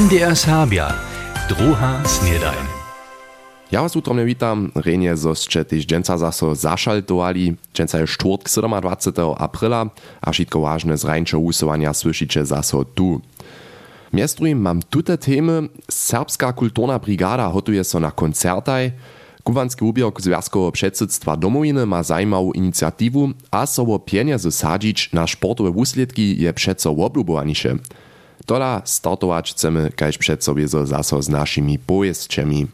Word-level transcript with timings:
MDR 0.00 0.32
Serbia, 0.32 0.96
druha 1.44 2.00
snedajn. 2.08 2.64
Ja 3.68 3.84
was 3.84 3.92
utromne 3.92 4.24
witam, 4.24 4.72
renie 4.72 5.12
zo 5.12 5.36
ste 5.36 5.60
tyž 5.60 5.84
dženca 5.84 6.16
zaso 6.16 6.56
zašaltovali, 6.56 7.52
dženca 7.76 8.00
je 8.00 8.06
štvrtk 8.08 8.48
27. 8.48 9.36
aprila 9.36 9.92
a 10.24 10.28
šitko 10.32 10.64
vážne 10.64 10.96
z 10.96 11.04
rajnčo 11.04 11.36
usovania 11.36 11.92
slyšiče 11.92 12.48
zaso 12.48 12.80
tu. 12.96 13.20
Miestrujem 14.16 14.56
mam 14.56 14.80
tute 14.80 15.20
temy, 15.20 15.68
serbska 15.84 16.48
kulturna 16.56 16.96
brigada 16.96 17.44
hotuje 17.52 17.84
so 17.84 18.00
na 18.00 18.08
koncertaj, 18.08 18.96
Kubanski 19.44 19.84
ubiork 19.84 20.20
Związkowo 20.20 20.72
Przedsedztwa 20.72 21.36
Domowiny 21.36 21.86
ma 21.86 22.00
zajmową 22.02 22.52
inicjatywę, 22.52 23.36
a 23.50 23.66
sobo 23.66 23.98
pieniądze 23.98 24.52
sadzić 24.52 25.12
na 25.12 25.26
sportowe 25.26 25.70
wusledki 25.70 26.40
je 26.40 26.52
przeco 26.52 26.90
oblubowanisze. 26.90 27.76
Tola 28.46 28.82
startować 28.84 29.50
chcemy, 29.50 29.92
kaž 29.96 30.18
przed 30.18 30.44
sobie 30.44 30.68
zaso 30.68 31.22
z 31.22 31.28
naszymi 31.28 31.78
pojeźdźcami. 31.78 32.66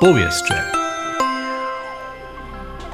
Powieszcze. 0.00 0.78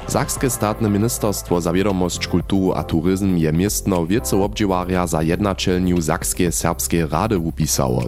Sakskie 0.07 0.49
statne 0.49 0.89
ministerstwo 0.89 1.61
za 1.61 1.73
wiadomość, 1.73 2.27
kulturu 2.27 2.73
a 2.73 2.83
turyzm 2.83 3.37
je 3.37 3.53
miestno 3.53 4.05
wieceobdziewarja 4.05 5.07
za 5.07 5.21
jednaczelniu 5.21 6.01
Sakskie 6.01 6.51
Serbskie 6.51 7.07
Rady 7.07 7.37
upisało. 7.37 8.03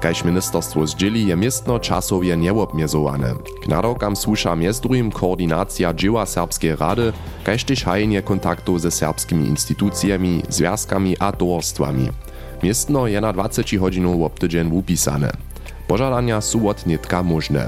Kaž 0.00 0.24
ministerstwo 0.24 0.86
zdzieli 0.86 1.26
je 1.26 1.36
miestno 1.36 1.78
czasowie 1.78 2.36
nieobmiezowane. 2.36 3.34
K 3.62 3.68
nadawkam 3.68 4.16
słusza 4.16 4.56
miest 4.56 4.82
drugim 4.82 5.10
koordynacja 5.10 5.94
dzieła 5.94 6.26
Serbskiej 6.26 6.76
Rady, 6.76 7.12
kaž 7.44 7.64
też 7.64 7.84
hajenie 7.84 8.22
kontaktu 8.22 8.78
ze 8.78 8.90
serbskimi 8.90 9.48
instytucjami, 9.48 10.42
związkami 10.48 11.16
a 11.18 11.32
towarstwami. 11.32 12.23
Miestno 12.64 13.06
je 13.06 13.20
na 13.20 13.32
20 13.32 13.78
hodzinów 13.78 14.32
w 14.32 14.38
tydzień 14.40 14.72
upisane. 14.72 15.30
Pożadania 15.88 16.40
są 16.40 16.68
od 16.68 16.86
nietka 16.86 17.22
możne. 17.22 17.66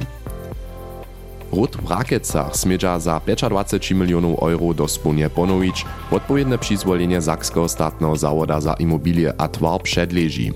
Ród 1.52 1.76
w 1.76 1.90
Rakecach 1.90 2.56
smieđa 2.56 2.98
za 2.98 3.20
25 3.20 3.90
milionów 3.90 4.38
euro 4.42 4.74
dosponie 4.74 5.30
ponowić 5.30 5.84
odpowiednie 6.10 6.58
przyzwolenie 6.58 7.20
Zakskiego 7.20 7.68
Statnego 7.68 8.16
Zawoda 8.16 8.60
za 8.60 8.74
Immobilie 8.74 9.32
a 9.38 9.48
Twar 9.48 9.82
przedleży. 9.82 10.52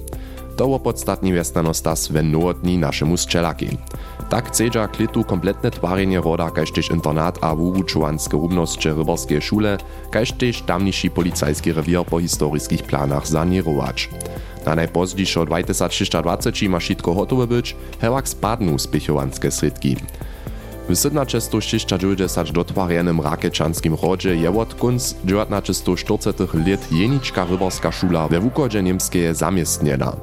To 0.60 0.78
podstatnie 0.78 1.32
westano 1.32 1.74
stas 1.74 2.02
Sven 2.02 2.30
Nowotny 2.30 2.78
naszemu 2.78 3.16
strzelaki. 3.16 3.68
Tak 4.28 4.48
chcedza 4.48 4.88
klitu 4.88 5.24
kompletne 5.24 5.70
twarenie 5.70 6.20
roda 6.20 6.50
tež 6.50 6.90
internat 6.90 7.38
a 7.40 7.54
wuwučowanske 7.54 8.36
rumnosće 8.36 8.92
ryborskie 8.94 9.40
szule, 9.40 9.78
tež 10.12 10.62
tamniši 10.66 11.10
policajski 11.10 11.72
rewier 11.72 12.04
po 12.04 12.20
historiskich 12.20 12.82
planach 12.82 13.26
zanirować. 14.60 14.66
Na 14.66 14.74
najpozdziejsze 14.74 15.46
2026 15.46 16.68
ma 16.68 16.80
šitko 16.80 17.14
hotowe 17.14 17.46
być, 17.46 17.76
hewak 18.00 18.28
spadną 18.28 18.78
spěchowanske 18.78 19.50
sredki. 19.50 19.96
W 20.88 20.94
1760 20.94 22.52
dotwarjenym 22.52 23.20
rakečanskim 23.20 23.96
rodzie 24.02 24.36
je 24.36 24.50
od 24.58 24.74
kunc 24.74 25.14
1940 25.14 26.54
lat 26.54 26.92
jenička 26.92 27.44
ryborska 27.44 27.92
szula 27.92 28.28
we 28.28 28.40
wukodzie 28.40 28.82
niemskie 28.82 29.34
zamiestniena. 29.34 30.16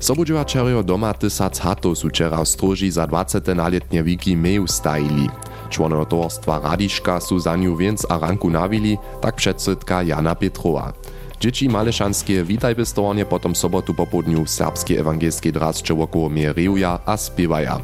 Sobudźowačerjo 0.00 0.82
doma 0.82 1.14
tysac 1.14 1.58
hatów 1.58 1.98
su 1.98 2.08
wczera 2.08 2.44
stroži 2.44 2.90
za 2.90 3.06
20 3.06 3.54
naletnie 3.54 4.02
wiki 4.02 4.36
meju 4.36 4.66
stajili. 4.66 5.28
Čłonojo 5.70 6.04
towarstwa 6.04 6.58
Radiška 6.58 7.20
su 7.20 7.38
za 7.38 7.56
więc 7.78 8.06
a 8.08 8.18
ranku 8.18 8.50
nawili, 8.50 8.98
tak 9.20 9.36
przedsydka 9.36 10.02
Jana 10.02 10.34
Petrowa. 10.34 10.92
Dzieci 11.40 11.68
malešanskie 11.68 12.44
witaj 12.44 12.74
wystornie 12.74 13.24
potom 13.24 13.56
sobotu 13.56 13.94
popodniu 13.94 14.46
serbskie 14.46 15.00
ewangielskie 15.00 15.52
drascze 15.52 15.94
wokoło 15.94 16.30
mierejuja 16.30 16.98
a 17.06 17.16
spiewaja. 17.16 17.80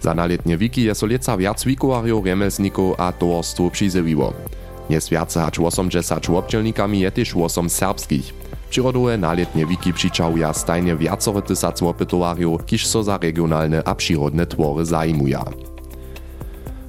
Za 0.00 0.14
naletnie 0.14 0.56
wiki 0.56 0.82
je 0.82 0.94
so 0.94 1.06
lieca 1.06 1.36
viac 1.36 1.64
wikowarjów, 1.64 2.24
remesnikov 2.24 2.94
a 2.98 3.12
towarstwo 3.12 3.70
přizewiło. 3.70 4.32
Dnes 4.88 5.08
viace 5.08 5.40
hač 5.40 5.58
80 5.58 6.30
občelnikami 6.30 7.00
je 7.00 7.10
też 7.10 7.36
8 7.36 7.70
serbskich. 7.70 8.34
Przyrodowe 8.70 9.18
naletnie 9.18 9.66
wiki 9.66 9.92
przyczałuja 9.92 10.52
stajnie 10.52 10.96
viacore 10.96 11.42
tysac 11.42 11.82
opytowarjów, 11.82 12.66
kiż 12.66 12.86
so 12.86 13.02
za 13.02 13.18
regionalne 13.18 13.82
a 13.84 13.94
przyrodne 13.94 14.46
twory 14.46 14.84
zajmuja. 14.84 15.44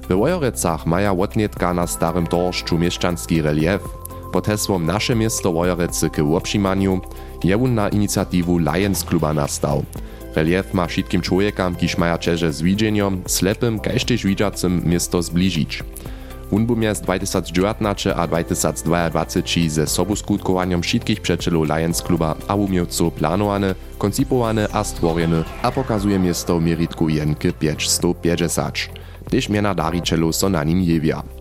We 0.08 0.16
Wojorecach 0.16 0.86
maja 0.86 1.12
łotnietka 1.12 1.74
na 1.74 1.86
starym 1.86 2.26
torszczu 2.26 2.78
mieszczanski 2.78 3.42
relief. 3.42 4.07
Pod 4.32 4.46
hesłom 4.46 4.86
Nasze 4.86 5.16
miasto 5.16 5.52
Wojorecy 5.52 6.10
k 6.10 6.22
obszimaniu 6.22 7.00
je 7.44 7.56
on 7.56 7.74
na 7.74 7.88
inicjatywę 7.88 8.52
Lions 8.58 9.04
Kluba 9.04 9.34
nastał. 9.34 9.84
Relief 10.34 10.74
ma 10.74 10.86
wszystkim 10.86 11.20
człowiekam, 11.20 11.76
kiż 11.76 11.98
maja 11.98 12.18
czerze 12.18 12.52
z 12.52 12.62
widzeniem, 12.62 13.22
slepym, 13.26 13.80
kaž 13.80 14.04
też 14.04 14.24
widziacym 14.24 14.82
miasto 14.86 15.22
zbliżyć. 15.22 15.82
On 16.52 16.66
bu 16.66 16.76
miast 16.76 17.02
2019 17.02 18.14
a 18.14 18.26
2022 18.26 19.26
ze 19.68 19.86
sobu 19.86 20.16
skutkowaniem 20.16 20.82
wszystkich 20.82 21.20
przeczelów 21.20 21.68
Lions 21.68 22.02
Kluba 22.02 22.34
a 22.48 22.54
umiejców 22.54 23.14
planowane, 23.14 23.74
koncipowane 23.98 24.68
a 24.72 24.84
stworzone, 24.84 25.44
a 25.62 25.70
pokazuje 25.70 26.18
miasto 26.18 26.58
w 26.58 26.62
mieritku 26.62 27.08
jenke 27.08 27.52
550. 27.52 28.78
Też 29.30 29.48
miana 29.48 29.74
dariczelów 29.74 30.36
so 30.36 30.48
na 30.48 30.64
nim 30.64 30.82
jewia. 30.82 31.37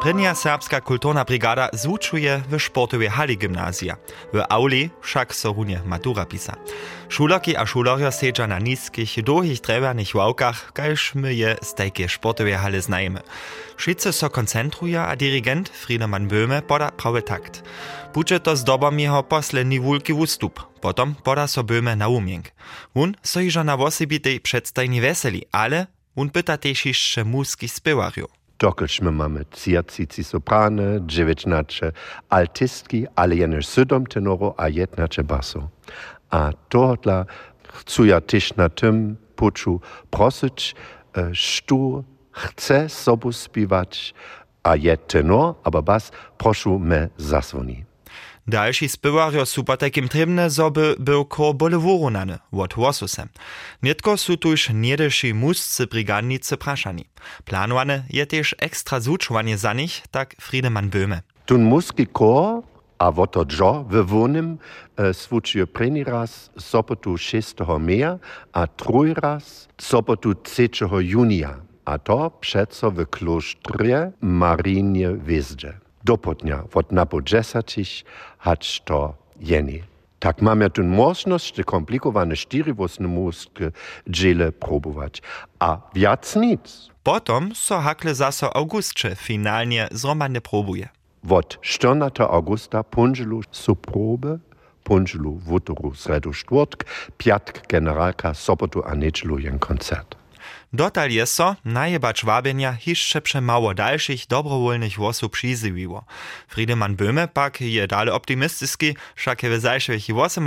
Prynja 0.02 0.36
serbska 0.36 0.82
kulturna 0.82 1.24
brigada 1.24 1.70
zvučuje 1.74 2.42
w 2.50 2.60
sportowej 2.60 3.10
hali 3.10 3.38
gimnazja. 3.38 3.96
W 4.34 4.42
auli 4.50 4.90
však 5.02 5.34
so 5.34 5.54
runie 5.54 5.78
matura 5.86 6.26
pisa. 6.26 6.58
Šulerki 7.10 7.54
a 7.54 7.66
šulerjo 7.66 8.10
sedža 8.12 8.48
na 8.48 8.58
niskich, 8.60 9.22
długich 9.22 9.62
drewianych 9.62 10.16
ławkach, 10.16 10.74
kajż 10.74 11.16
my 11.16 11.34
je 11.34 11.56
z 11.62 11.74
tejkie 11.74 12.10
sportowej 12.10 12.58
hale 12.58 12.82
znajemy. 12.82 13.22
Wszyscy 13.78 14.14
so 14.14 14.30
koncentruje, 14.30 15.02
a 15.02 15.16
dirigent 15.16 15.70
Friedemann 15.70 16.28
Böhme 16.28 16.62
poda 16.62 16.92
prawy 16.92 17.22
takt. 17.22 17.64
Bucze 18.14 18.40
to 18.40 18.56
zdobom 18.56 19.00
jeho 19.00 19.24
posledni 19.24 19.80
wulki 19.80 20.14
wustup. 20.14 20.82
Potom 20.82 21.16
poda 21.16 21.48
so 21.48 21.64
Böhme 21.64 21.96
na 21.96 22.08
umięk. 22.08 22.52
On 22.96 23.14
so 23.24 23.40
iżo 23.40 23.64
na 23.64 23.78
wosibitej 23.78 24.40
przedstajni 24.40 25.02
weseli, 25.02 25.46
ale 25.52 25.88
on 26.16 26.30
pyta 26.30 26.58
też 26.58 26.86
jeszcze 26.86 27.24
muski 27.24 27.70
spywarju. 27.70 28.41
Dokelśmy 28.62 29.12
mamy 29.12 29.46
ciacici 29.52 30.24
soprany, 30.24 31.02
dziewiętnacze 31.06 31.92
altistki, 32.30 33.08
ale 33.16 33.36
jenoż 33.36 33.68
siedem 33.68 34.08
tenorów, 34.08 34.54
a 34.58 34.70
jednacze 34.70 35.24
basu. 35.24 35.70
A 36.30 36.52
tohle 36.70 37.26
chcę 37.74 38.08
ja 38.08 38.22
też 38.22 38.56
na 38.56 38.70
tym 38.70 39.18
poczu 39.36 39.82
prosić, 40.10 40.76
što 41.34 42.04
chce 42.32 42.90
sobu 42.90 43.34
śpiewać, 43.34 44.14
a 44.64 44.76
je 44.76 44.98
tenor, 44.98 45.56
aber 45.64 45.84
bas, 45.84 46.12
proszę 46.38 46.70
me 46.80 47.10
zasłoni. 47.18 47.91
Další 48.48 48.90
spywarjo 48.90 49.46
su 49.46 49.64
po 49.64 49.78
takim 49.78 50.08
trybne, 50.08 50.50
zoby 50.50 50.96
był 51.00 51.26
kor 51.26 51.56
bolewurunany, 51.56 52.40
wot 52.52 52.78
łosusem. 52.78 53.30
Nietko 53.84 54.18
su 54.18 54.38
tuż 54.38 54.70
niedeši 54.74 55.34
muscy 55.34 55.88
brigadnicy 55.88 56.58
praszani. 56.58 57.06
Planowane 57.46 58.04
je 58.10 58.26
też 58.26 58.56
ekstra 58.60 59.00
zučovanie 59.00 59.58
za 59.58 59.74
tak 60.12 60.36
Friedemann 60.42 60.90
Böhme. 60.90 61.22
Tun 61.46 61.64
muski 61.64 62.08
kor, 62.08 62.64
a 63.00 63.12
woto 63.12 63.46
dżo, 63.46 63.84
wywonym 63.90 64.58
e, 64.98 65.14
swučuje 65.14 65.68
preni 65.68 66.04
raz 66.04 66.50
sobotu 66.58 67.18
6. 67.18 67.56
meja, 67.80 68.20
a 68.54 68.68
trój 68.68 69.14
raz 69.14 69.68
sobotu 69.78 70.36
3. 70.36 70.70
junia. 71.00 71.56
A 71.86 71.98
to 71.98 72.32
przeco 72.40 72.92
w 72.92 73.06
klostrze 73.06 74.12
Marinie 74.22 75.10
Wiezdże. 75.18 75.91
Do 76.04 76.18
podnia, 76.18 76.64
wot 76.74 76.92
na 76.92 77.06
po 77.06 77.22
dziesięć, 77.22 78.06
hać 78.38 78.82
to 78.82 79.14
jeni. 79.40 79.84
Tak 80.20 80.42
mamy 80.42 80.70
tu 80.70 80.84
możliwość 80.84 81.52
te 81.54 81.64
komplikowane 81.64 82.36
czterywosne 82.36 83.08
mózgi 83.08 83.64
dziele 84.08 84.52
próbować. 84.52 85.22
A 85.60 85.78
wiac 85.96 86.36
nic. 86.36 86.90
Potom 87.04 87.56
so 87.56 87.80
hakle 87.80 88.16
zaso 88.16 88.56
augustče 88.56 89.16
finalnie 89.16 89.88
zromadne 89.92 90.42
probuje. 90.42 90.90
Wot 91.24 91.58
14. 91.62 92.24
augusta 92.24 92.84
punżelu 92.84 93.42
su 93.52 93.76
probe, 93.76 94.40
punżelu 94.84 95.34
wutoru 95.34 95.96
sredu 95.96 96.34
czwartk, 96.34 96.86
piatk 97.18 97.68
generalka 97.68 98.34
sobotu 98.34 98.84
a 98.86 98.96
niedzielu 98.96 99.38
koncert. 99.60 100.21
Dotal 100.74 101.12
je 101.12 101.26
so, 101.26 101.56
najebacz 101.66 102.26
wabienia, 102.26 102.74
hiszcze 102.74 103.22
przemało 103.22 103.74
dalszych 103.74 104.28
dobrowolnych 104.28 105.02
osób 105.02 105.34
przyzywiło. 105.34 106.06
Friedemann 106.48 106.96
Böhme 106.96 107.28
pak 107.28 107.62
je 107.62 107.88
dalej 107.88 108.14
optymistyski, 108.14 108.96
wszak 109.16 109.42
w 109.42 109.60
zajszych 109.60 110.02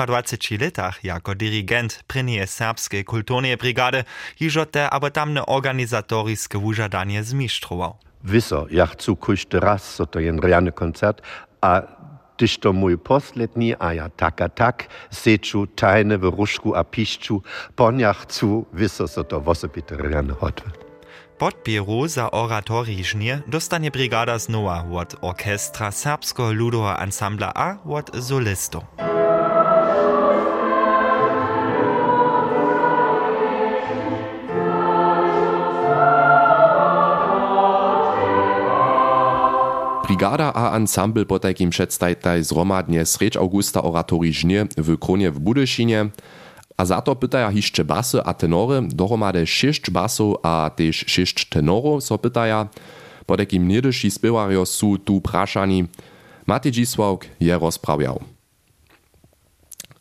28 0.07 0.61
latach 0.61 1.05
jako 1.05 1.35
dirigent 1.35 2.05
prynie 2.07 2.47
serbskiej 2.47 3.05
kulturnej 3.05 3.57
brigady 3.57 4.05
hiżo 4.37 4.67
te 4.67 4.91
aber 4.91 5.13
tamne 5.13 5.47
organizatorskie 5.47 6.59
wużadanie 6.59 7.25
zmistrzował. 7.25 7.97
Wisso, 8.25 8.67
ja 8.71 8.87
chcę 8.87 9.17
kujść 9.17 9.47
raz, 9.53 9.95
so 9.95 10.07
to 10.07 10.21
jen 10.21 10.39
reany 10.39 10.73
koncert, 10.73 11.23
a 11.61 11.83
Tyż 12.37 12.59
to 12.59 12.73
mój 12.73 12.99
posledni, 12.99 13.75
a 13.79 13.95
ja 13.95 14.09
tak 14.11 14.41
a 14.41 14.49
tak 14.49 14.89
seču 15.11 15.67
tajne 15.67 16.19
w 16.19 16.25
różku 16.25 16.75
a 16.75 16.85
piszczu, 16.85 17.43
ponia 17.77 18.13
chcу, 18.13 18.67
wiso 18.73 19.09
so 19.09 19.25
to 19.25 19.41
wosopite 19.41 19.97
rane 19.97 20.35
hotwe. 20.35 20.71
Podpieru 21.39 22.09
za 22.09 22.31
oratoriżnie 22.31 23.43
dostanie 23.47 23.91
brigada 23.91 24.39
znowa 24.39 24.85
od 24.93 25.17
orkestra 25.21 25.91
serbskiego 25.91 26.53
ludowego 26.53 26.99
ansambla 26.99 27.53
a 27.55 27.77
od 27.89 28.11
solistów. 28.25 28.85
Brigada 40.15 40.53
a 40.55 40.77
ensemble 40.77 41.27
po 41.27 41.39
takim 41.39 41.71
przedstajtaj 41.71 42.45
zromadnie 42.45 43.07
sredź 43.07 43.37
augusta 43.37 43.83
oratorii 43.83 44.33
żnie 44.33 44.67
w 44.77 44.99
Kronie 44.99 45.31
w 45.31 45.39
Budyszynie, 45.39 46.07
a 46.77 46.85
za 46.85 47.03
to 47.03 47.17
pytaja 47.17 47.51
hiszcze 47.51 47.85
basy 47.85 48.23
a 48.25 48.35
tenory, 48.35 48.83
dohromady 48.89 49.47
sześć 49.47 49.91
basów 49.91 50.37
a 50.43 50.71
też 50.77 51.05
sześć 51.07 51.49
tenorów 51.49 52.05
so 52.05 52.19
pytaja, 52.19 52.69
po 53.27 53.37
takim 53.37 53.69
niedyši 53.69 54.11
spiewario 54.11 54.67
su 54.67 54.99
tu 54.99 55.21
praszani, 55.21 55.85
Matej 56.47 56.73
Dzisławk 56.73 57.27
je 57.41 57.59
rozprawiał. 57.59 58.21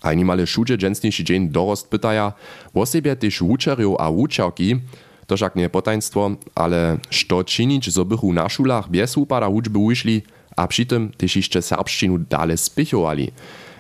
A 0.02 0.14
nimale 0.14 0.48
šudzie 0.48 0.78
dżęsniejszy 0.78 1.24
dzień 1.24 1.50
dorost 1.50 1.90
pytaja, 1.90 2.34
o 2.74 2.86
siebie 2.86 3.16
też 3.16 3.42
uczerów 3.42 3.96
a 4.00 4.10
uczerki, 4.10 4.76
to 5.28 5.36
však 5.36 5.56
nie 5.56 5.70
potajństwo, 5.70 6.32
ale 6.56 6.98
što 7.10 7.44
činić, 7.44 7.90
zo 7.90 8.06
bychu 8.06 8.34
na 8.34 8.50
šulach 8.50 8.90
bez 8.90 9.18
upada 9.18 9.48
učby 9.48 9.80
ušli 9.80 10.22
a 10.56 10.68
přitom 10.68 11.10
też 11.18 11.36
jeszcze 11.36 11.62
serbšćinu 11.62 12.18
dale 12.18 12.58
spichovali. 12.58 13.32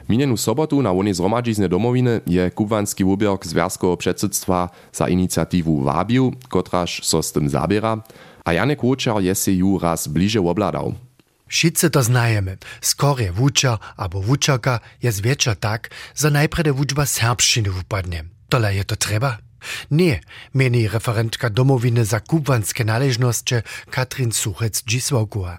Minjenu 0.09 0.37
sobotu 0.37 0.81
na 0.81 0.93
wonej 0.93 1.13
zromadźizne 1.13 1.69
domowiny 1.69 2.21
je 2.27 2.51
kubanski 2.51 3.03
wubierk 3.03 3.45
Związkowo 3.45 3.97
Przedsedztwa 3.97 4.69
za 4.93 5.07
inicjatiwu 5.07 5.83
wabił, 5.83 6.33
kotraż 6.49 7.03
so 7.03 7.23
z 7.23 7.31
tym 7.31 7.49
zabiera, 7.49 7.97
a 8.45 8.53
Janek 8.53 8.83
Łuczar 8.83 9.21
je 9.23 9.35
se 9.35 9.51
ju 9.51 9.79
raz 9.79 10.07
bliže 10.07 10.39
obladał. 10.39 10.93
Wszyscy 11.47 11.89
to 11.89 12.03
znajemy. 12.03 12.57
Skorje 12.81 13.31
wučer 13.31 13.77
albo 13.97 14.21
wučerka 14.21 14.79
jest 15.03 15.21
wieczor 15.21 15.55
tak, 15.55 15.89
że 16.15 16.31
najpierw 16.31 16.75
wuczba 16.75 17.05
serbszczyny 17.05 17.69
upadnie. 17.81 18.23
Tole 18.49 18.75
je 18.75 18.83
to 18.83 18.95
trzeba? 18.95 19.37
Nie, 19.91 20.19
meni 20.53 20.87
referentka 20.87 21.49
domowiny 21.49 22.05
za 22.05 22.19
kubanske 22.19 22.85
należności 22.85 23.55
Katrin 23.91 24.29
Suchec-Dzisławkowa. 24.29 25.57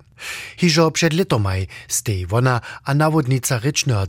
Hižo 0.57 0.91
przed 0.91 1.13
letomaj 1.13 1.67
stej 1.89 2.27
wona 2.27 2.61
a 2.85 2.95
nawodnica 2.95 3.61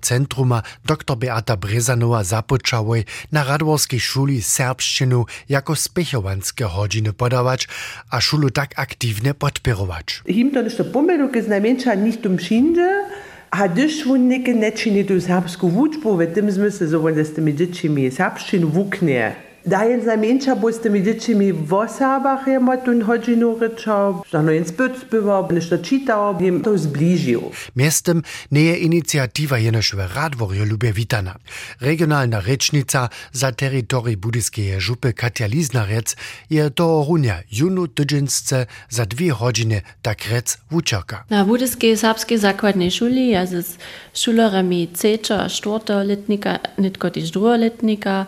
centruma 0.02 0.62
dr 0.86 1.18
Beata 1.18 1.58
Brezanowa 1.58 2.24
zapoczałoj 2.24 3.04
na 3.32 3.44
radworskiej 3.44 4.00
szuli 4.00 4.42
serbszczynu 4.42 5.26
jako 5.50 5.76
spechowanskie 5.76 6.66
godziny 6.76 7.14
podawać, 7.14 7.68
a 8.10 8.22
szulu 8.22 8.50
tak 8.50 8.80
aktywnie 8.80 9.34
podpirować. 9.34 10.22
Him 10.28 10.52
to 10.78 10.84
pomenu, 10.84 11.30
keď 11.30 11.46
znamenča 11.46 11.96
nicht 11.96 12.26
um 12.26 12.40
šinde, 12.40 13.06
a 13.52 13.68
když 13.68 14.08
on 14.08 14.28
neke 14.28 14.54
nečini 14.54 15.06
tu 15.06 15.22
serbsku 15.22 15.70
vučbu, 15.70 16.18
v 16.18 16.28
tym 16.28 16.52
zmysle, 16.52 16.88
so 16.88 17.00
on 17.00 17.18
s 17.18 17.32
tými 17.32 17.52
děčimi 17.52 18.12
serbščinu 18.12 18.68
vukne, 18.68 19.36
Dajen 19.68 20.02
znamieńcza, 20.02 20.56
bo 20.56 20.72
z 20.72 20.80
tymi 20.80 21.04
dziećmi 21.04 21.54
w 21.54 21.74
osobach 21.74 22.48
ja 22.48 22.60
ma 22.60 22.78
tu 22.78 22.92
chodzinu 23.06 23.60
ryczał, 23.60 24.24
no 24.34 24.52
jen 24.52 24.66
zbyt 24.66 25.06
bywał, 25.12 25.52
nešto 25.52 25.78
czytał, 25.78 26.40
im 26.40 26.62
to 26.62 26.78
zbliżył. 26.78 27.52
Miestem 27.76 28.22
nie 28.52 28.64
je 28.64 28.78
inicjatywa 28.78 29.58
jenoż 29.58 29.96
w 29.96 30.16
Radworju 30.16 30.66
lubie 30.66 30.94
witana. 30.94 31.36
Regionalna 31.82 32.42
rečnica 32.42 33.10
za 33.32 33.52
terytorii 33.52 34.18
budyjskiej 34.18 34.82
żupy 34.82 35.14
Katia 35.14 35.48
Liznarec 35.48 36.16
je 36.50 36.70
to 36.72 37.06
runia 37.10 37.36
junu 37.52 37.88
tydziensce 37.88 38.66
za 38.90 39.06
dwie 39.06 39.34
godziny 39.40 39.82
tak 40.02 40.30
rec 40.32 40.58
wuczerka. 40.72 41.24
Na 41.30 41.46
budyjskiej 41.46 41.98
serbskiej 41.98 42.38
zakładnej 42.38 42.92
szuli 42.92 43.30
ja 43.30 43.46
z 43.46 43.78
szulerami 44.14 44.88
trzeczo, 44.88 45.50
czwarto 45.50 46.04
letnika, 46.04 46.60
nitko 46.78 47.12
też 47.12 47.32
drugo 47.32 47.56
letnika, 47.58 48.26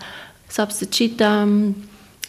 Sob 0.49 0.71
se 0.71 0.85
čitam, 0.85 1.75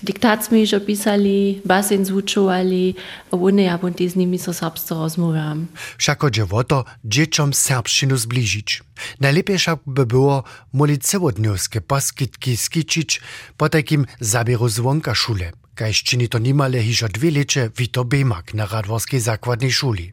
diktat 0.03 0.45
smo 0.45 0.65
že 0.65 0.81
pisali, 0.87 1.61
basen 1.65 2.05
zvučovali, 2.05 2.95
one 3.31 3.65
ja 3.65 3.79
bom 3.79 3.93
ti 3.93 4.09
z 4.09 4.17
njimi 4.17 4.39
so 4.39 4.53
sobstvo 4.53 5.03
razmovam. 5.03 5.69
Šako 5.97 6.31
dževoto 6.31 6.85
dječom 7.03 7.53
srbščino 7.53 8.17
zbližič. 8.17 8.83
Najlepje 9.19 9.59
šak 9.59 9.79
bi 9.87 10.05
bilo 10.05 10.43
molit 10.73 11.05
se 11.05 11.19
od 11.19 11.35
dnevske 11.35 11.81
paskitki 11.81 12.57
skičič 12.57 13.21
po 13.57 13.69
takim 13.69 14.07
zabiru 14.21 14.69
zvonka 14.69 15.15
šule. 15.15 15.53
Kajščini 15.75 16.29
to 16.29 16.39
nimale 16.39 16.83
hiža 16.83 17.09
dve 17.09 17.31
leče 17.31 17.71
Vito 17.79 18.05
Bemak 18.05 18.53
na 18.53 18.67
Radvorski 18.67 19.21
zakladni 19.21 19.71
šoli. 19.71 20.13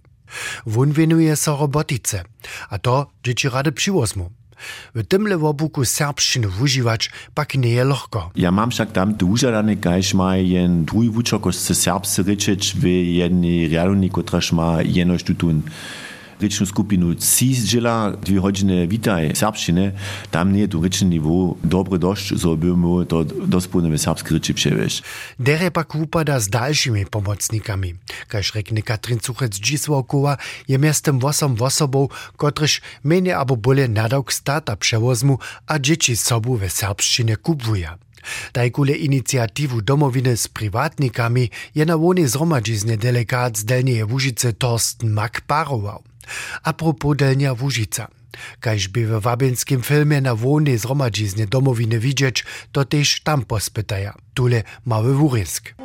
Vun 0.65 0.91
venuje 0.91 1.35
so 1.35 1.57
robotice, 1.57 2.23
a 2.69 2.77
to 2.77 3.11
dječi 3.23 3.49
rade 3.49 3.71
přivozmu. 3.71 4.31
W 4.95 5.03
tymle 5.03 5.37
wobuku 5.37 5.85
serbszczyny 5.85 6.47
wużywać 6.47 7.11
pak 7.33 7.55
nie 7.55 7.69
je 7.69 7.83
lahko. 7.83 8.31
Ja 8.35 8.51
mam 8.51 8.69
však 8.71 8.91
tam 8.91 9.15
tu 9.15 9.27
užadane, 9.29 9.75
kajž 9.75 10.13
ma 10.13 10.35
jen 10.35 10.85
drugi 10.85 11.09
vučok, 11.09 11.51
chce 11.51 11.75
serbscy 11.75 12.23
ryčič 12.23 12.75
v 12.75 12.83
jednej 13.19 13.67
realni, 13.67 14.09
kotraž 14.09 14.51
ma 14.51 14.81
rečnu 16.41 16.65
skupinu 16.65 17.15
CIS-žila, 17.15 18.11
dwie 18.11 18.41
godziny 18.41 18.87
witaj 18.87 19.35
serbszczyny, 19.35 19.91
tam 20.31 20.53
nie 20.53 20.67
tu 20.67 20.81
rečny 20.81 21.07
niveau 21.07 21.57
dobry 21.63 21.99
dość, 21.99 22.39
so 22.39 22.55
bymy 22.55 23.05
to 23.05 23.23
dospólne 23.23 23.97
serbskie 23.97 24.29
ryczy 24.29 24.53
przewieźć. 24.53 25.03
Dere 25.39 25.71
pak 25.71 25.95
upada 25.95 26.39
z 26.39 26.49
dalszymi 26.49 27.05
pomocnikami. 27.05 27.95
Kaž 28.27 28.55
rekne 28.55 28.81
Katrin 28.81 29.19
Cuchec-Dzisłokowa, 29.19 30.37
je 30.67 30.77
miastem 30.79 31.19
wosom 31.19 31.55
wosobów, 31.55 32.31
kotryż 32.37 32.81
menie 33.03 33.37
abo 33.37 33.57
bole 33.57 33.87
nadawk 33.87 34.33
stata 34.33 34.75
przewozmu, 34.75 35.39
a 35.67 35.79
dzieci 35.79 36.17
sobu 36.17 36.57
we 36.57 36.69
serbszczynie 36.69 37.37
kupuje. 37.37 37.89
Tajkule 38.51 38.93
inicjativu 38.93 39.81
domowiny 39.81 40.37
z 40.37 40.47
privatnikami 40.47 41.49
je 41.75 41.85
na 41.85 41.97
woni 41.97 42.27
zromadzizne 42.27 42.97
delegat 42.97 43.57
z 43.57 43.65
Delnieje 43.65 44.05
Łużyce 44.05 44.53
Torsten 44.53 45.09
Mak 45.09 45.41
parował. 45.41 46.03
A 46.63 46.73
propos 46.73 47.17
Delnia 47.17 47.53
Łużyca. 47.53 48.07
Kaž 48.59 48.87
by 48.87 49.07
w 49.07 49.21
wabinskim 49.21 49.81
filmie 49.81 50.21
na 50.21 50.35
woni 50.35 50.77
zromadzizne 50.77 51.47
domowiny 51.47 51.99
widzieć, 51.99 52.45
to 52.71 52.85
też 52.85 53.21
tam 53.23 53.45
pospytaja. 53.45 54.13
Tule 54.33 54.63
mały 54.85 55.13
ruhig. 55.13 55.75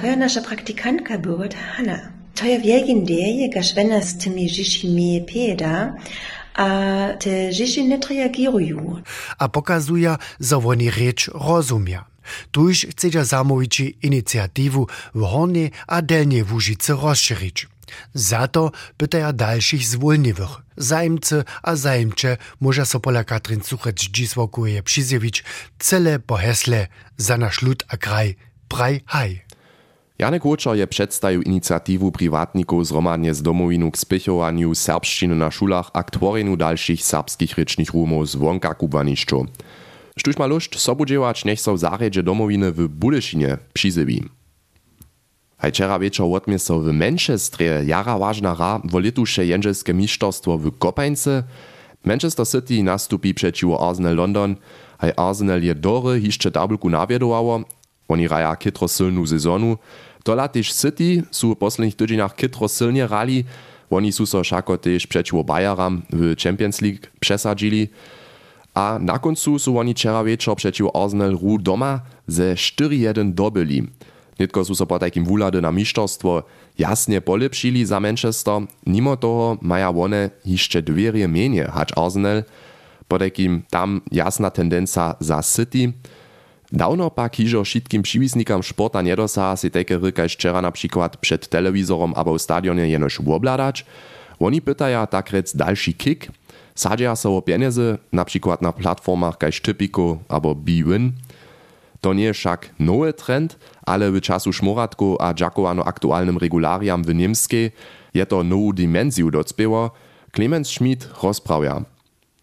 To 0.00 0.06
je 0.06 0.16
nasza 0.16 0.40
praktykantka 0.40 1.18
była, 1.18 1.48
ta 1.48 1.58
Hanna. 1.58 1.98
To 2.34 2.46
je 2.46 2.60
wiegin 2.60 3.04
deje, 3.04 3.48
gaż 3.48 3.74
wena 3.74 4.00
z 4.00 4.18
tymi 4.18 4.48
życimi 4.48 5.24
pieda, 5.26 5.94
a 6.54 6.68
te 7.18 7.52
życi 7.52 7.88
nie 7.88 7.98
reagirują. 8.10 9.02
A 9.38 9.48
pokazuje, 9.48 10.16
że 10.40 10.56
oni 10.56 10.90
rzecz 10.90 11.30
rozumia. 11.34 12.11
Tuż 12.50 12.86
chce 12.90 13.24
zamowić 13.24 13.80
inicjativu 14.02 14.86
w 15.14 15.22
Hornie 15.22 15.70
a 15.86 16.02
Delnie 16.02 16.44
Łużyce 16.52 16.92
rozszerzyć. 16.92 17.68
Za 18.14 18.48
to 18.48 18.70
pytaja 18.96 19.32
dalszych 19.32 19.86
zwolniwych. 19.86 20.50
Zajmcy 20.76 21.44
a 21.62 21.76
zajmcze 21.76 22.36
może 22.60 22.86
so 22.86 23.00
pola 23.00 23.24
Katrin 23.24 23.62
Suchec 23.62 23.96
dzisłokuje 23.96 24.82
przyzjewić 24.82 25.44
cele 25.78 26.18
po 26.18 26.36
hesle 26.36 26.86
za 27.16 27.36
nasz 27.38 27.62
lud 27.62 27.84
a 27.88 27.96
kraj 27.96 28.34
praj 28.68 29.00
haj. 29.06 29.42
Janek 30.18 30.44
Łuczor 30.44 30.76
je 30.76 30.86
przedstawił 30.86 31.42
inicjatiwu 31.42 32.12
prywatników 32.12 32.86
zgromadnie 32.86 33.34
z 33.34 33.42
domowinu 33.42 33.90
k 33.90 33.98
spychowaniu 33.98 34.74
serbszczyny 34.74 35.34
na 35.34 35.50
szulach 35.50 35.90
a 35.92 36.02
k 36.02 36.10
dalszych 36.56 37.02
serbskich 37.02 37.58
rycznych 37.58 37.92
rumów 37.92 38.28
z 38.28 38.36
wonka 38.36 38.74
kubaniszczu. 38.74 39.46
Štuž 40.16 40.36
ma 40.38 40.46
lušt 40.46 40.80
sobudziełać, 40.80 41.44
niech 41.44 41.60
so 41.60 41.74
w 41.74 41.78
zarjedzie 41.78 42.22
domowiny 42.22 42.72
w 42.72 42.88
Budyszynie 42.88 43.58
przyzywi. 43.72 44.24
Haj 45.58 45.70
wczera 45.72 45.98
wieczor 45.98 46.26
łotmie 46.26 46.58
so 46.58 46.80
w 46.80 46.92
Manchestrze 46.92 47.84
jara 47.84 48.18
ważna 48.18 48.54
ra 48.54 48.80
wo 48.84 48.98
letusze 48.98 49.46
jędrzelskie 49.46 49.94
mistrzostwo 49.94 50.58
w 50.58 50.78
Kopańce. 50.78 51.42
Manchester 52.04 52.46
City 52.48 52.82
nastupi 52.82 53.34
przeciwko 53.34 53.88
Arsenal 53.88 54.16
London, 54.16 54.56
haj 54.98 55.12
Arsenal 55.16 55.62
je 55.62 55.74
dory 55.74 56.20
jeszcze 56.20 56.50
tabelku 56.50 56.90
nawiedowało. 56.90 57.60
Oni 58.08 58.28
raja 58.28 58.56
kitro 58.56 58.88
silnu 58.88 59.26
sezonu. 59.26 59.78
Dola 60.24 60.48
też 60.48 60.72
City 60.72 61.22
su 61.30 61.54
w 61.54 61.58
poslednich 61.58 61.96
tydzieniach 61.96 62.36
kitro 62.36 62.68
silnie 62.68 63.06
rali. 63.06 63.44
Oni 63.90 64.12
su 64.12 64.26
so 64.26 64.44
szako 64.44 64.78
też 64.78 65.06
przeciwko 65.06 65.44
Bayeram 65.44 66.02
w 66.12 66.34
Champions 66.42 66.82
League 66.82 67.06
przesadzili. 67.20 67.88
A 68.74 68.98
na 69.00 69.18
koncu 69.18 69.58
su 69.58 69.78
oni 69.78 69.94
wczera 69.94 70.24
wieczor 70.24 70.56
przeciwko 70.56 71.04
Arsenal 71.04 71.38
Ru 71.42 71.58
doma 71.58 72.00
ze 72.26 72.54
4-1 72.54 73.32
dobyli. 73.34 73.88
Nitko 74.40 74.64
su 74.64 74.74
so 74.74 74.86
po 74.86 74.98
takim 74.98 75.24
wulady 75.24 75.60
na 75.60 75.72
mistrzostwo 75.72 76.42
jasnie 76.78 77.20
polepšili 77.20 77.86
za 77.86 78.00
Manchester, 78.00 78.60
mimo 78.86 79.16
toho 79.16 79.58
maja 79.60 79.90
one 79.90 80.30
jeszcze 80.44 80.82
dwie 80.82 81.28
menie 81.28 81.64
hać 81.64 81.88
Arsenal, 81.96 82.42
po 83.08 83.18
takim 83.18 83.62
tam 83.70 84.00
jasna 84.12 84.50
tendenca 84.50 85.14
za 85.20 85.42
City. 85.42 85.92
Dawno 86.72 87.10
pak 87.10 87.36
hižo 87.36 87.64
wszystkim 87.64 88.02
przywisnikam 88.02 88.62
sporta 88.62 89.02
nie 89.02 89.16
dosa 89.16 89.56
si 89.56 89.70
wczera 90.28 90.62
na 90.62 90.72
przykład 90.72 91.16
przed 91.16 91.48
telewizorom 91.48 92.12
albo 92.16 92.38
w 92.38 92.42
stadionie 92.42 92.88
jenoż 92.88 93.20
obladać. 93.20 93.84
Oni 94.40 94.62
pytaja 94.62 95.06
tak 95.06 95.30
rec 95.30 95.56
dalszy 95.56 95.92
kick, 95.92 96.32
Sadzia 96.74 97.16
so 97.16 97.42
pieniędzy, 97.42 97.98
na 98.12 98.24
przykład 98.24 98.62
na 98.62 98.72
platformach 98.72 99.38
kaž 99.38 99.60
Typico 99.60 100.18
albo 100.28 100.54
BWin. 100.54 101.12
To 102.00 102.14
nie 102.14 102.32
nowy 102.78 103.12
trend, 103.12 103.58
ale 103.86 104.12
w 104.12 104.20
czasu 104.20 104.52
szmoratku 104.52 105.16
a 105.20 105.34
dziakowano 105.34 105.84
aktualnym 105.84 106.38
regulariam 106.38 107.04
w 107.04 107.14
niemskiej 107.14 107.70
je 108.14 108.26
to 108.26 108.44
nową 108.44 108.72
dimensję 108.72 109.30
docpieło. 109.30 109.90
Clemens 110.32 110.68
Schmid 110.68 111.08
rozprawia. 111.22 111.84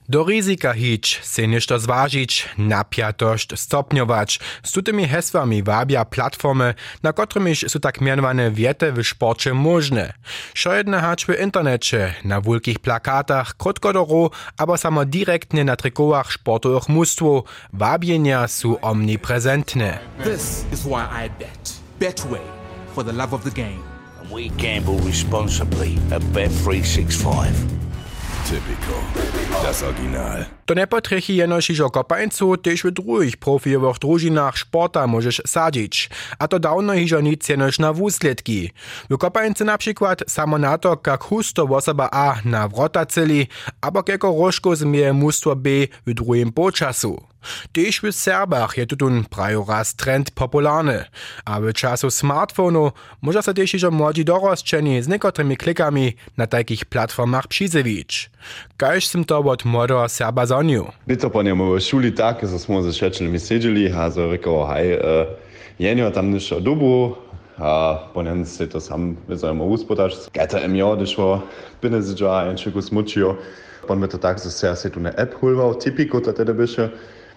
Do 0.09 0.23
rizika 0.23 0.73
hić, 0.73 1.19
se 1.23 1.47
nešto 1.47 1.79
zważyć, 1.79 2.49
napiatość 2.57 3.59
stopniować. 3.59 4.39
Z 4.63 4.71
tutymi 4.71 5.07
hesłami 5.07 5.63
wabia 5.63 6.05
platformy, 6.05 6.73
na 7.03 7.13
którymiż 7.13 7.65
są 7.67 7.79
tak 7.79 8.01
mianowane 8.01 8.51
wiety 8.51 8.91
w 8.91 9.07
sporcie 9.07 9.53
możne. 9.53 10.13
Szo 10.53 10.73
jedna 10.73 11.01
hacz 11.01 11.25
w 11.25 11.39
internecie, 11.41 12.13
na 12.23 12.41
wielkich 12.41 12.79
plakatach, 12.79 13.53
krótkodoro, 13.57 14.29
albo 14.57 14.77
samo 14.77 15.05
direktnie 15.05 15.65
na 15.65 15.75
trikowach 15.75 16.33
sportowych 16.33 16.89
mustwo, 16.89 17.43
wabienia 17.73 18.47
są 18.47 18.79
omniprezentne. 18.81 19.99
This 20.23 20.65
is 20.73 20.83
why 20.85 21.25
I 21.25 21.29
bet. 21.39 21.73
Betway, 21.99 22.41
for 22.95 23.05
the 23.05 23.13
love 23.13 23.35
of 23.35 23.43
the 23.43 23.51
game. 23.51 23.83
We 24.31 24.49
gamble 24.49 25.07
responsibly 25.07 25.97
at 26.11 26.23
Bet365. 26.23 27.88
Typical. 28.49 29.03
Das 29.61 29.83
Original. 29.83 30.58
To 30.69 30.75
nie 30.75 30.87
potrechi 30.87 31.35
jenož 31.35 31.69
ižo 31.69 31.89
kopańcu, 31.89 32.57
też 32.57 32.83
w 32.83 32.91
drugich 32.91 33.37
profijowych 33.37 33.97
drużynach 33.97 34.57
sporta 34.57 35.07
możesz 35.07 35.41
sadzić. 35.47 36.09
A 36.39 36.47
to 36.47 36.59
dawno 36.59 36.93
iżo 36.93 37.21
nic 37.21 37.49
jenož 37.49 37.79
na 37.79 37.93
wusledki. 37.93 38.71
W 39.09 39.17
kopańce 39.17 39.65
na 39.65 39.77
przykład 39.77 40.23
samo 40.27 40.57
na 40.57 40.77
to, 40.77 40.97
jak 41.07 41.23
husto 41.23 41.63
osoba 41.63 42.09
A 42.11 42.35
na 42.45 42.67
wrota 42.67 43.05
celi, 43.05 43.47
albo 43.81 44.03
kieko 44.03 44.35
rożko 44.39 44.75
zmieje 44.75 45.13
mustwo 45.13 45.55
B. 45.55 45.69
W 46.05 46.13
drugim 46.13 46.51
počasu. 46.51 47.29
Też 47.71 48.01
w 48.01 48.11
Serbach. 48.11 48.77
Je 48.77 48.85
tutun 48.85 49.25
prajo 49.25 49.65
raz 49.69 49.95
trend 49.95 50.31
popularny. 50.31 51.05
A 51.45 51.59
w 51.59 51.73
czasu 51.73 52.11
smartfonu 52.11 52.91
może 53.21 53.43
się 53.43 53.53
też 53.53 53.73
iżo 53.73 53.91
młodzi 53.91 54.25
dorosczeni 54.25 55.03
z 55.03 55.07
niekotrymi 55.07 55.57
klikami 55.57 56.15
na 56.37 56.47
takich 56.47 56.85
platformach 56.85 57.47
przyzywić. 57.47 58.29
Kaž 58.77 59.07
sem 59.07 59.25
to 59.25 59.39
od 59.39 59.65
młodego 59.65 60.09
Serba 60.09 60.45
Antoniju. 60.59 60.85
Letopanjem 61.07 61.61
v 61.61 61.79
šuli 61.79 62.15
tako, 62.15 62.47
da 62.47 62.59
smo 62.59 62.81
se 62.83 62.91
začeli 62.91 63.39
sedeli, 63.39 63.85
a 63.95 64.09
so 64.11 64.25
rekel, 64.27 64.57
hej, 64.67 64.93
uh, 64.93 64.99
eh, 64.99 65.27
Jenijo 65.79 66.09
tam 66.11 66.31
nišo 66.35 66.59
dobro, 66.59 67.15
a 67.57 67.95
potem 68.13 68.45
se 68.45 68.67
to 68.69 68.79
sam 68.79 69.15
vezujemo 69.27 69.65
uspotaš, 69.65 70.13
geta 70.33 70.59
im 70.59 70.75
jo, 70.75 70.95
da 70.95 71.05
šlo, 71.05 71.41
pine 71.81 72.01
zidža 72.01 72.49
in 72.51 72.59
še 72.59 72.73
ko 72.75 72.81
smučijo, 72.81 73.37
potem 73.87 74.03
je 74.03 74.09
to 74.09 74.17
tako, 74.17 74.41
da 74.43 74.75
se 74.75 74.87
je 74.87 74.91
tu 74.91 74.99
na 74.99 75.13
app 75.17 75.39
hulval, 75.39 75.79
tipiko, 75.79 76.19
da 76.19 76.35
te 76.35 76.43
da 76.43 76.53
bi 76.53 76.67
še. 76.67 76.89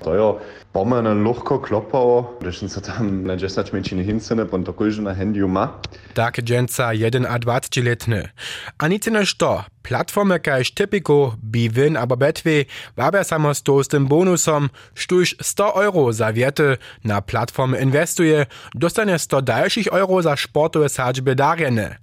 To 0.03 0.15
jo, 0.19 0.29
pomerne 0.73 1.15
lahko 1.15 1.59
klopało, 1.59 2.37
gdyż 2.41 2.59
se 2.59 2.81
tam 2.81 3.25
na 3.27 3.37
10 3.37 3.73
minut 3.73 4.07
hinsene, 4.07 4.47
pon 4.47 4.65
to 4.65 4.73
kujże 4.73 5.03
na 5.03 5.15
handy 5.15 5.49
ma. 5.49 5.81
Tak 6.15 6.43
dżęca 6.43 6.95
1 6.95 7.27
a 7.27 7.39
20-letny. 7.39 8.29
A 8.79 8.89
nic 8.89 9.07
nie 9.07 9.23
to, 9.39 9.65
platformy 9.83 10.41
kaž 10.41 10.71
Typico, 10.71 11.37
Bivin 11.45 11.97
aber 11.97 12.19
Betwe, 12.19 12.65
wabia 12.97 13.25
samo 13.25 13.55
z 13.55 13.63
tłustym 13.63 14.07
bonusom, 14.07 14.71
sztuż 14.95 15.37
100 15.43 15.83
euro 15.83 16.13
za 16.13 16.33
wiety 16.33 16.77
na 17.05 17.23
platformy 17.23 17.81
inwestuje, 17.81 18.47
dostanie 18.75 19.19
100 19.19 19.43
dalszych 19.43 19.87
euro 19.87 20.23
za 20.23 20.37
sportowe 20.37 20.89
sadźby 20.89 21.37
darjene. 21.37 21.97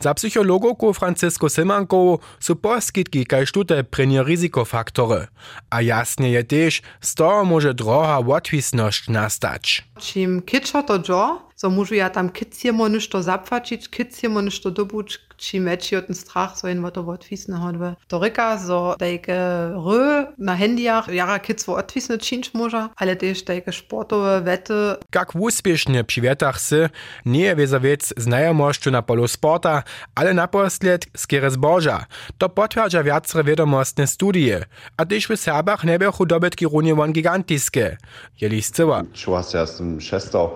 Za 0.00 0.14
psychologoku 0.14 0.92
Francisco 0.94 1.48
Simanko 1.48 2.18
są 2.40 2.56
poskitki 2.56 3.26
kaž 3.26 3.52
tute 3.52 3.84
prynie 3.84 4.22
ryzikofaktory. 4.22 5.26
A 5.70 5.82
jasnie 5.82 6.30
je 6.30 6.44
też, 6.44 6.82
z 7.00 7.14
toho 7.14 7.44
może 7.44 7.74
droha 8.12 8.28
łatwisność 8.28 9.08
nastać. 9.08 9.84
Čim 10.00 10.42
kitšo 10.42 10.82
to 10.82 10.98
džo, 10.98 11.40
so 11.62 11.70
mužu 11.70 11.94
ja 11.94 12.08
tam 12.08 12.28
kicjemo 12.28 12.88
nešto 12.88 13.22
zapłacić, 13.22 13.88
kicjemo 13.88 14.40
nešto 14.42 14.70
dobuć, 14.70 15.18
či 15.36 15.60
meči 15.60 15.94
ten 16.06 16.14
strach, 16.14 16.58
so 16.58 16.66
in 16.68 16.82
to 16.90 17.02
odwisne 17.06 17.56
hodwe. 17.56 17.94
To 18.10 18.18
reka, 18.18 18.58
so 18.58 18.96
dejke 18.98 19.34
rö 19.78 20.26
na 20.38 20.56
handyjach, 20.58 21.06
jara 21.08 21.38
kic 21.38 21.62
wo 21.66 21.78
odwisne 21.78 22.18
činč 22.18 22.50
moža, 22.54 22.90
ale 22.96 23.14
tež 23.14 23.46
dejke 23.46 23.72
sportowe 23.72 24.40
wette. 24.42 24.98
Jak 25.14 25.34
uspiesznie 25.34 26.04
przy 26.04 26.20
wietach 26.20 26.60
sy, 26.60 26.90
nie 27.26 27.56
wie 27.56 27.66
za 27.66 27.80
wiec 27.80 28.14
znajomościu 28.16 28.90
na 28.90 29.02
polu 29.02 29.28
sporta, 29.28 29.82
ale 30.14 30.34
naposled 30.34 31.06
skiery 31.16 31.50
zboża. 31.50 32.06
To 32.38 32.48
potwierdza 32.48 33.02
wiacre 33.02 33.44
wiadomostne 33.44 34.06
studie. 34.06 34.64
A 34.96 35.06
też 35.06 35.28
w 35.28 35.36
Serbach 35.36 35.84
nie 35.84 35.98
były 35.98 36.26
dobytki 36.26 36.66
runie 36.66 36.94
won 36.94 37.12
gigantiskie. 37.12 37.96
Jeli 38.40 38.62
scyła. 38.62 39.02
Czuła 39.12 39.42
się 39.42 39.66
z 39.66 39.76
tym 39.76 40.00
szestą. 40.00 40.50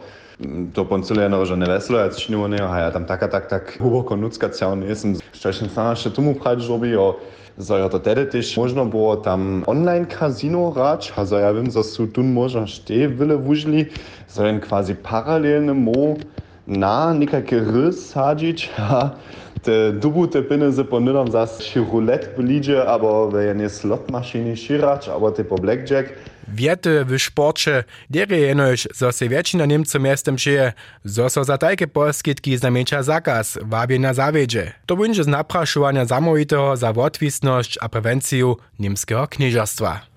To 0.74 0.84
poncylujeno, 0.84 1.46
że 1.46 1.58
nie 1.58 1.66
weselo, 1.66 1.98
jak 1.98 2.18
się 2.18 2.48
nie 2.48 2.68
a 2.68 2.78
ja 2.78 2.90
tam 2.90 3.04
taka, 3.04 3.28
tak, 3.28 3.46
tak, 3.46 3.76
głęboko 3.80 4.16
nucka 4.16 4.50
ciał 4.50 4.76
nie 4.76 4.86
jestem. 4.86 5.14
Wcześniej 5.32 5.70
sam 5.70 5.90
jeszcze 5.90 6.10
tu 6.10 6.22
mu 6.22 6.34
prać 6.34 6.68
robi, 6.68 6.96
o 6.96 7.20
so 7.58 7.78
ja 7.78 7.88
to 7.88 8.00
tedy 8.00 8.26
też 8.26 8.56
można 8.56 8.84
było 8.84 9.16
tam 9.16 9.62
online 9.66 10.06
casino 10.06 10.72
rać, 10.76 11.12
a 11.16 11.26
so 11.26 11.38
ja 11.38 11.54
wiem, 11.54 11.70
że 11.70 11.84
su 11.84 12.06
tu 12.06 12.22
można 12.22 12.66
szte 12.66 13.08
wiele 13.08 13.36
wuźli, 13.36 13.86
so 14.26 14.44
ein 14.44 14.60
quasi 14.60 14.94
paralelny 14.94 15.74
mo 15.74 16.16
na 16.66 17.14
nikakie 17.14 17.60
rys 17.60 18.16
a 18.16 19.10
te 19.66 19.92
dubu 19.92 20.28
te 20.28 20.42
pieniądze 20.42 20.84
po 20.84 21.00
nydom 21.00 21.30
zas 21.30 21.62
się 21.62 21.84
roulette 21.92 22.36
belidzie, 22.36 22.86
aber 22.86 23.32
wenn 23.32 23.58
nie 23.58 23.68
slot 23.68 24.10
maszyny 24.10 24.56
szirać, 24.56 25.08
aber 25.08 25.32
te 25.32 25.44
po 25.44 25.56
blackjack, 25.56 26.08
Wiety 26.48 27.04
w 27.04 27.18
sporcie 27.18 27.84
dere 28.10 28.38
jenoś, 28.38 28.88
zo 28.94 29.12
se 29.12 29.28
většina 29.28 29.66
Němców 29.66 30.00
miestem 30.00 30.38
šeje, 30.38 30.72
zo 31.04 31.30
so 31.30 31.44
za 31.44 31.58
tajke 31.58 31.86
poskytki 31.86 32.56
znamienča 32.56 33.02
zakaz, 33.02 33.58
wabie 33.62 33.98
na 33.98 34.14
zawiedzie. 34.14 34.72
To 34.86 34.96
będzie 34.96 35.24
z 35.24 35.26
napraszowania 35.26 36.04
zamovitego 36.04 36.76
za 36.76 36.90
odwisność 36.90 37.78
a 37.80 37.88
prewenciju 37.88 38.56
niemskiego 38.78 39.28
knieżastwa. 39.28 40.15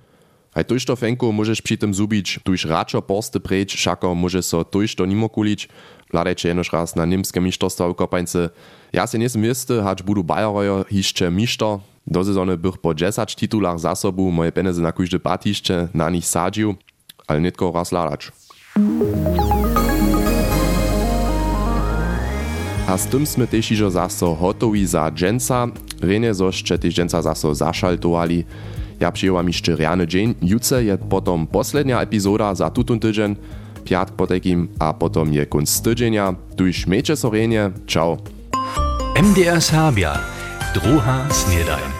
Aj 0.59 0.67
tuž 0.67 0.83
to 0.83 0.91
fenku 0.99 1.31
môžeš 1.31 1.63
pri 1.63 1.79
tym 1.79 1.95
zubić, 1.95 2.43
tuž 2.43 2.67
račo 2.67 2.99
porsty 2.99 3.39
preč, 3.39 3.79
šako 3.79 4.11
môže 4.11 4.43
so 4.43 4.67
tuž 4.67 4.91
to 4.91 5.07
nimo 5.07 5.31
kulić, 5.31 5.71
hľadajče 6.11 6.51
jenož 6.51 6.67
raz 6.75 6.99
na 6.99 7.07
niemskie 7.07 7.39
mistrzostwa 7.39 7.87
w 7.87 7.95
kopańce. 7.95 8.51
Ja 8.91 9.07
se 9.07 9.15
nie 9.15 9.31
zmiesty, 9.31 9.79
hacz 9.79 10.03
budu 10.03 10.19
Bayerojo 10.19 10.83
hišće 10.91 11.31
miszto, 11.31 11.79
do 12.03 12.27
sezony 12.27 12.59
bych 12.59 12.83
po 12.83 12.91
10 12.91 13.35
titulach 13.39 13.79
za 13.79 13.95
moje 14.11 14.51
peniaze 14.51 14.81
na 14.83 14.91
każde 14.91 15.19
patiszcze 15.19 15.87
na 15.93 16.09
nich 16.09 16.27
sadził, 16.27 16.75
ale 17.27 17.39
nie 17.39 17.51
tylko 17.51 17.71
raz 17.71 17.91
ladać. 17.91 18.31
A 22.87 22.97
z 22.97 23.07
tym 23.07 23.23
sme 23.25 23.47
też 23.47 23.71
iżo 23.71 23.89
zaso 23.91 24.35
hotowi 24.35 24.85
za 24.85 25.11
dżęca, 25.11 25.67
renie 26.01 26.33
zoście 26.33 26.77
też 26.77 26.93
dżęca 26.93 27.21
zaso 27.21 27.55
zaszaltowali. 27.55 28.43
Ja 28.99 29.11
przyjęłam 29.11 29.47
jeszcze 29.47 29.75
rany 29.75 30.07
dzień, 30.07 30.35
jutce 30.41 30.83
je 30.83 30.97
potom 30.97 31.47
poslednia 31.47 32.01
epizoda 32.01 32.55
za 32.55 32.69
tutun 32.69 32.99
tydzień, 32.99 33.35
piatk 33.85 34.13
po 34.13 34.27
takim, 34.27 34.67
a 34.79 34.93
potom 34.93 35.33
je 35.33 35.45
kunst 35.45 35.83
tydzienia. 35.83 36.35
Tuż 36.55 36.87
miejcie 36.87 37.15
so 37.15 37.29
renie, 37.29 37.71
ciao. 37.87 38.17
MDR 39.15 39.61
Serbia, 39.61 40.19
druha 40.73 41.25
snedajn. 41.29 41.98